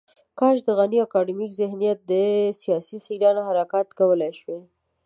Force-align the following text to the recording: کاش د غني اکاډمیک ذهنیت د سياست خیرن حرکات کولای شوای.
کاش 0.39 0.57
د 0.65 0.69
غني 0.79 0.99
اکاډمیک 1.05 1.51
ذهنیت 1.61 1.99
د 2.11 2.13
سياست 2.61 2.99
خیرن 3.05 3.37
حرکات 3.47 3.87
کولای 3.99 4.31
شوای. 4.39 4.61